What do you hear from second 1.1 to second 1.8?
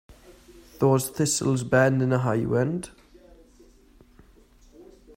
thistles